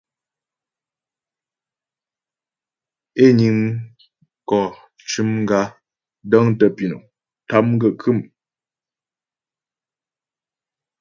É 3.23 3.25
niŋ 3.37 3.57
mkɔ 4.39 4.59
cʉm 5.09 5.29
gǎ, 5.49 5.61
dəŋtə 6.29 6.65
pǐnɔm, 6.75 7.03
tâm 7.49 7.65
gaə́ 7.79 7.91
khə̌mmm. 8.01 8.27